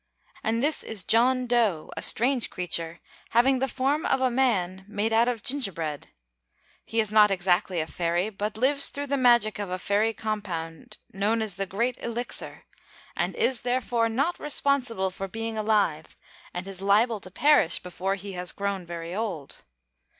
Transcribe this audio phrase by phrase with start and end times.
[0.43, 3.01] And this is John Dough, a strange creature,
[3.37, 6.07] having the form of a man, made out of gingerbread.
[6.83, 10.97] He is not exactly a fairy, but lives through the magic of a fairy compound
[11.13, 12.63] known as the 'Great Elixir,'
[13.15, 16.17] and is therefore not responsible for being alive
[16.51, 19.65] and is liable to perish before he has grown very old.